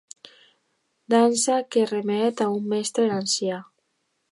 Dansa 1.15 1.57
que 1.75 1.85
remet 1.91 2.43
a 2.47 2.49
un 2.55 2.67
mestre 2.75 3.07
ancià. 3.21 3.63